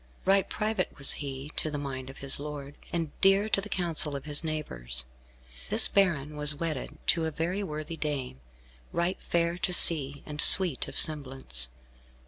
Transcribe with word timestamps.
Right 0.25 0.49
private 0.49 0.97
was 0.97 1.11
he 1.11 1.51
to 1.57 1.69
the 1.69 1.77
mind 1.77 2.09
of 2.09 2.17
his 2.17 2.39
lord, 2.39 2.73
and 2.91 3.11
dear 3.21 3.47
to 3.49 3.61
the 3.61 3.69
counsel 3.69 4.15
of 4.15 4.25
his 4.25 4.43
neighbours. 4.43 5.03
This 5.69 5.87
baron 5.87 6.35
was 6.35 6.55
wedded 6.55 6.97
to 7.09 7.25
a 7.25 7.29
very 7.29 7.61
worthy 7.61 7.97
dame, 7.97 8.41
right 8.91 9.21
fair 9.21 9.59
to 9.59 9.73
see, 9.73 10.23
and 10.25 10.41
sweet 10.41 10.87
of 10.87 10.97
semblance. 10.97 11.67